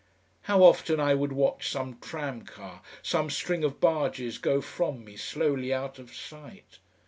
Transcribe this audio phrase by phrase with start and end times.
[0.49, 5.15] How often I would watch some tram car, some string of barges go from me
[5.15, 6.79] slowly out of sight.